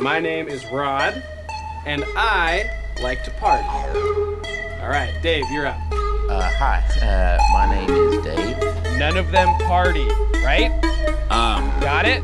[0.00, 1.22] My name is Rod,
[1.86, 2.70] and I
[3.00, 3.66] like to party.
[4.82, 5.80] All right, Dave, you're up.
[6.28, 8.58] Uh, hi, uh, my name is Dave.
[8.98, 10.06] None of them party,
[10.44, 10.70] right?
[11.30, 12.22] Um, Got it?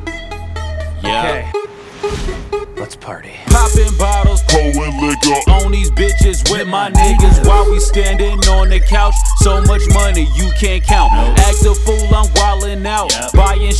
[1.03, 1.51] yeah.
[1.53, 1.70] Okay.
[3.01, 3.33] Let's party.
[3.47, 5.51] Popping bottles, Pouring liquor.
[5.51, 9.15] on these bitches with my niggas while we standing on the couch.
[9.39, 11.13] So much money you can't count.
[11.13, 12.10] Act a fool,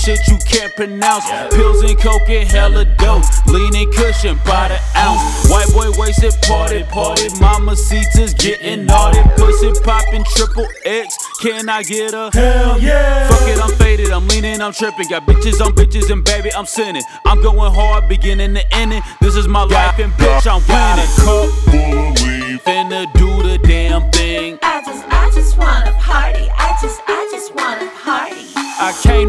[0.01, 1.25] shit you can't pronounce.
[1.55, 3.23] Pills and coke and hella dope.
[3.47, 5.49] Leaning cushion by the ounce.
[5.51, 7.29] White boy wasted, party, party.
[7.41, 9.21] Mamacitas getting naughty.
[9.37, 11.17] Pussy popping triple X.
[11.43, 13.29] Can I get a hell yeah?
[13.29, 15.09] Fuck it, I'm faded, I'm leaning, I'm tripping.
[15.09, 17.03] Got bitches on bitches and baby, I'm sinning.
[17.25, 19.03] I'm going hard, beginning to ending.
[19.21, 21.90] This is my life and bitch, I'm winning.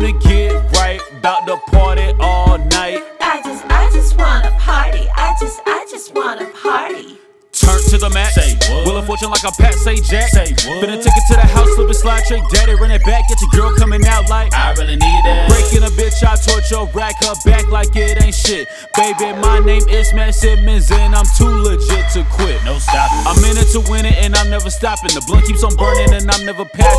[0.01, 3.03] To get right, bout to party all night.
[3.21, 5.07] I just, I just wanna party.
[5.13, 7.19] I just, I just wanna party.
[7.53, 8.33] Turn to the max.
[8.33, 8.87] Say what?
[8.87, 10.33] Wheel of fortune like a Pat Sajak.
[10.33, 10.81] Say what?
[10.81, 13.37] Finna take it to the house, slip and slide, trick daddy, run it back, get
[13.45, 14.51] your girl coming out like.
[14.55, 15.47] I really need it.
[15.51, 18.67] Breaking a bitch, I torch your rack her back like it ain't shit.
[18.97, 22.57] Baby, my name is Smash Simmons and I'm too legit to quit.
[22.65, 23.21] No stopping.
[23.29, 25.13] I'm in it to win it and I'm never stopping.
[25.13, 26.90] The blunt keeps on burning and I'm never passing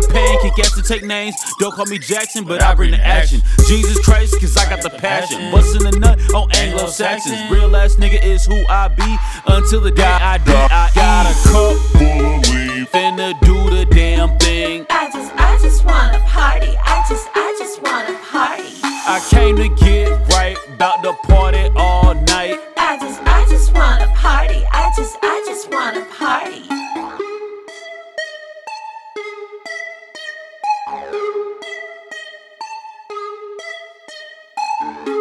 [0.00, 1.34] the pain, kick ass to take names.
[1.58, 3.40] Don't call me Jackson, but I bring the action.
[3.66, 5.50] Jesus Christ, cause I got the passion.
[5.50, 7.50] Bustin' the nut on Anglo Saxons.
[7.50, 9.16] Real ass nigga is who I be
[9.46, 10.68] until the day I die.
[10.70, 14.86] I got a cup full of weed, finna do the damn thing.
[14.90, 16.76] I just, I just wanna party.
[16.84, 18.72] I just, I just wanna party.
[18.82, 22.60] I came to get right, bout to party all night.
[22.76, 24.62] I just, I just wanna party.
[24.70, 26.75] I just, I just wanna party.
[30.86, 31.14] thank
[35.08, 35.15] you.